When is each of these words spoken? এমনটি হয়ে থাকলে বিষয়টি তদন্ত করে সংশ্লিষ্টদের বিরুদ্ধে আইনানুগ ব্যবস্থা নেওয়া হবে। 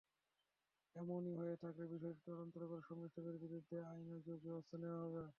এমনটি 0.95 1.31
হয়ে 1.39 1.55
থাকলে 1.61 1.83
বিষয়টি 1.93 2.21
তদন্ত 2.27 2.53
করে 2.61 2.81
সংশ্লিষ্টদের 2.87 3.35
বিরুদ্ধে 3.43 3.77
আইনানুগ 3.83 4.21
ব্যবস্থা 4.43 4.75
নেওয়া 4.79 4.99
হবে। 5.03 5.21